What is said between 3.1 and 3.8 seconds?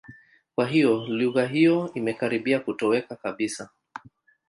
kabisa.